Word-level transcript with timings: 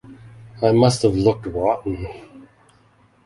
I 0.63 0.71
must 0.71 1.03
have 1.03 1.13
looked 1.15 1.45
rotten. 1.45 2.07